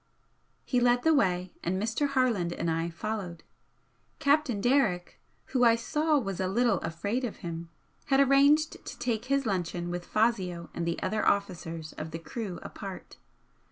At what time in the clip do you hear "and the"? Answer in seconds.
10.73-10.99